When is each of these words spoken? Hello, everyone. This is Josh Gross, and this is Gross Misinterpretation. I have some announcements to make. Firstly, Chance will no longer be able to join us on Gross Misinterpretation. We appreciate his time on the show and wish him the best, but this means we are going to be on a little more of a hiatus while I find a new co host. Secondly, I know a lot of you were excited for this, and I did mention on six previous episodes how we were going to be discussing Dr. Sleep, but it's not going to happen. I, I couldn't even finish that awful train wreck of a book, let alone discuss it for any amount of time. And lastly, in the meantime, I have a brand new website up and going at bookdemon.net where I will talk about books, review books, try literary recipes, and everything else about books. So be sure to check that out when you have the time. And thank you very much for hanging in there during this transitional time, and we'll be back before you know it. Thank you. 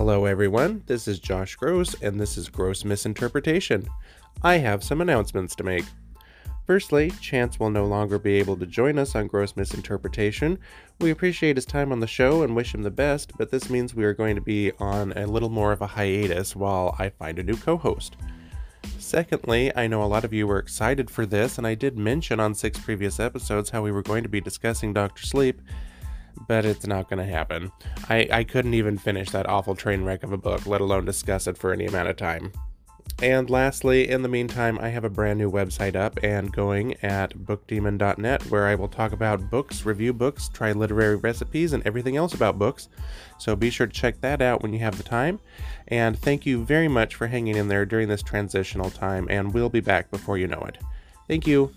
Hello, 0.00 0.24
everyone. 0.24 0.82
This 0.86 1.06
is 1.06 1.18
Josh 1.18 1.56
Gross, 1.56 1.94
and 2.00 2.18
this 2.18 2.38
is 2.38 2.48
Gross 2.48 2.86
Misinterpretation. 2.86 3.86
I 4.42 4.56
have 4.56 4.82
some 4.82 5.02
announcements 5.02 5.54
to 5.56 5.62
make. 5.62 5.84
Firstly, 6.66 7.10
Chance 7.20 7.60
will 7.60 7.68
no 7.68 7.84
longer 7.84 8.18
be 8.18 8.36
able 8.36 8.56
to 8.56 8.64
join 8.64 8.98
us 8.98 9.14
on 9.14 9.26
Gross 9.26 9.56
Misinterpretation. 9.56 10.58
We 11.00 11.10
appreciate 11.10 11.58
his 11.58 11.66
time 11.66 11.92
on 11.92 12.00
the 12.00 12.06
show 12.06 12.42
and 12.42 12.56
wish 12.56 12.74
him 12.74 12.82
the 12.82 12.90
best, 12.90 13.36
but 13.36 13.50
this 13.50 13.68
means 13.68 13.94
we 13.94 14.06
are 14.06 14.14
going 14.14 14.36
to 14.36 14.40
be 14.40 14.72
on 14.78 15.12
a 15.18 15.26
little 15.26 15.50
more 15.50 15.70
of 15.70 15.82
a 15.82 15.86
hiatus 15.86 16.56
while 16.56 16.96
I 16.98 17.10
find 17.10 17.38
a 17.38 17.42
new 17.42 17.58
co 17.58 17.76
host. 17.76 18.16
Secondly, 18.98 19.70
I 19.76 19.86
know 19.86 20.02
a 20.02 20.06
lot 20.06 20.24
of 20.24 20.32
you 20.32 20.46
were 20.46 20.58
excited 20.58 21.10
for 21.10 21.26
this, 21.26 21.58
and 21.58 21.66
I 21.66 21.74
did 21.74 21.98
mention 21.98 22.40
on 22.40 22.54
six 22.54 22.78
previous 22.78 23.20
episodes 23.20 23.68
how 23.68 23.82
we 23.82 23.92
were 23.92 24.02
going 24.02 24.22
to 24.22 24.30
be 24.30 24.40
discussing 24.40 24.94
Dr. 24.94 25.26
Sleep, 25.26 25.60
but 26.50 26.64
it's 26.64 26.84
not 26.84 27.08
going 27.08 27.24
to 27.24 27.32
happen. 27.32 27.70
I, 28.08 28.28
I 28.32 28.42
couldn't 28.42 28.74
even 28.74 28.98
finish 28.98 29.30
that 29.30 29.48
awful 29.48 29.76
train 29.76 30.02
wreck 30.02 30.24
of 30.24 30.32
a 30.32 30.36
book, 30.36 30.66
let 30.66 30.80
alone 30.80 31.04
discuss 31.04 31.46
it 31.46 31.56
for 31.56 31.72
any 31.72 31.86
amount 31.86 32.08
of 32.08 32.16
time. 32.16 32.50
And 33.22 33.48
lastly, 33.48 34.10
in 34.10 34.22
the 34.22 34.28
meantime, 34.28 34.76
I 34.80 34.88
have 34.88 35.04
a 35.04 35.08
brand 35.08 35.38
new 35.38 35.48
website 35.48 35.94
up 35.94 36.18
and 36.24 36.52
going 36.52 36.96
at 37.04 37.38
bookdemon.net 37.38 38.46
where 38.46 38.66
I 38.66 38.74
will 38.74 38.88
talk 38.88 39.12
about 39.12 39.48
books, 39.48 39.86
review 39.86 40.12
books, 40.12 40.48
try 40.48 40.72
literary 40.72 41.14
recipes, 41.14 41.72
and 41.72 41.86
everything 41.86 42.16
else 42.16 42.34
about 42.34 42.58
books. 42.58 42.88
So 43.38 43.54
be 43.54 43.70
sure 43.70 43.86
to 43.86 43.92
check 43.92 44.20
that 44.22 44.42
out 44.42 44.60
when 44.60 44.72
you 44.72 44.80
have 44.80 44.96
the 44.96 45.04
time. 45.04 45.38
And 45.86 46.18
thank 46.18 46.46
you 46.46 46.64
very 46.64 46.88
much 46.88 47.14
for 47.14 47.28
hanging 47.28 47.54
in 47.54 47.68
there 47.68 47.86
during 47.86 48.08
this 48.08 48.24
transitional 48.24 48.90
time, 48.90 49.28
and 49.30 49.54
we'll 49.54 49.68
be 49.68 49.78
back 49.78 50.10
before 50.10 50.36
you 50.36 50.48
know 50.48 50.64
it. 50.66 50.78
Thank 51.28 51.46
you. 51.46 51.72